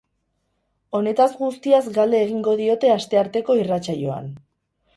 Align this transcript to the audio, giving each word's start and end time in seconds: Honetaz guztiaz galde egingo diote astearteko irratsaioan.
Honetaz 0.99 1.27
guztiaz 1.41 1.83
galde 1.99 2.23
egingo 2.29 2.57
diote 2.63 2.91
astearteko 2.97 3.61
irratsaioan. 3.63 4.37